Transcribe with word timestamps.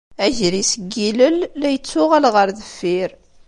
Agris 0.25 0.71
n 0.77 0.81
yilel 0.95 1.37
la 1.59 1.69
yettuɣal 1.71 2.25
ɣer 2.35 2.47
deffir. 2.57 3.11